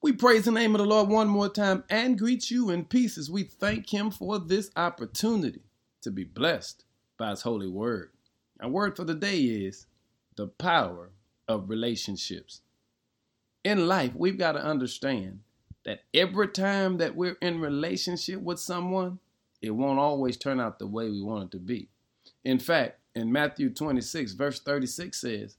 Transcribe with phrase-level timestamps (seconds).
[0.00, 3.18] We praise the name of the Lord one more time and greet you in peace
[3.18, 5.62] as we thank Him for this opportunity
[6.02, 6.84] to be blessed
[7.18, 8.10] by His holy word.
[8.60, 9.86] Our word for the day is
[10.36, 11.10] the power
[11.48, 12.60] of relationships.
[13.64, 15.40] In life, we've got to understand
[15.84, 19.18] that every time that we're in relationship with someone,
[19.60, 21.88] it won't always turn out the way we want it to be.
[22.44, 25.56] In fact, in Matthew 26, verse 36 says,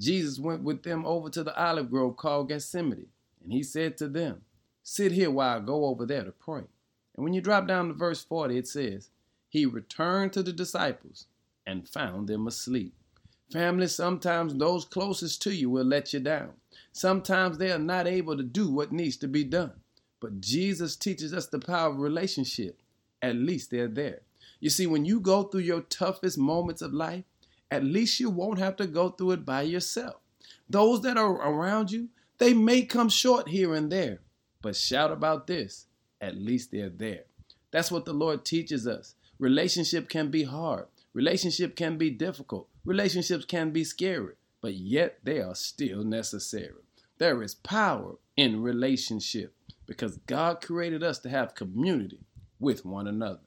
[0.00, 3.08] Jesus went with them over to the olive grove called Gethsemane
[3.44, 4.42] and he said to them,
[4.82, 6.64] Sit here while I go over there to pray.
[7.14, 9.10] And when you drop down to verse 40, it says,
[9.48, 11.26] He returned to the disciples
[11.66, 12.94] and found them asleep.
[13.52, 16.54] Family, sometimes those closest to you will let you down.
[16.92, 19.72] Sometimes they are not able to do what needs to be done.
[20.20, 22.80] But Jesus teaches us the power of relationship.
[23.22, 24.20] At least they're there.
[24.60, 27.24] You see, when you go through your toughest moments of life,
[27.70, 30.16] at least you won't have to go through it by yourself.
[30.68, 32.08] Those that are around you,
[32.44, 34.20] they may come short here and there,
[34.60, 35.86] but shout about this.
[36.20, 37.24] At least they're there.
[37.70, 39.14] That's what the Lord teaches us.
[39.38, 40.84] Relationship can be hard.
[41.14, 42.68] Relationship can be difficult.
[42.84, 46.82] Relationships can be scary, but yet they are still necessary.
[47.16, 49.54] There is power in relationship
[49.86, 52.20] because God created us to have community
[52.60, 53.40] with one another.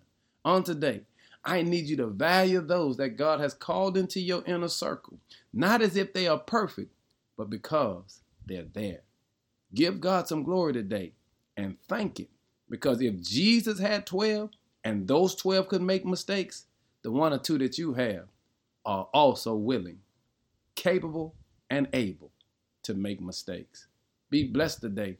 [0.43, 1.01] On today,
[1.45, 5.19] I need you to value those that God has called into your inner circle,
[5.53, 6.91] not as if they are perfect,
[7.37, 9.01] but because they're there.
[9.73, 11.13] Give God some glory today
[11.55, 12.27] and thank Him.
[12.69, 14.49] Because if Jesus had 12
[14.83, 16.65] and those 12 could make mistakes,
[17.03, 18.25] the one or two that you have
[18.85, 19.99] are also willing,
[20.75, 21.35] capable,
[21.69, 22.31] and able
[22.83, 23.87] to make mistakes.
[24.29, 25.17] Be blessed today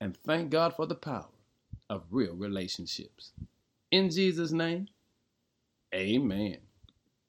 [0.00, 1.28] and thank God for the power
[1.88, 3.32] of real relationships.
[3.90, 4.88] In Jesus' name,
[5.94, 6.58] amen.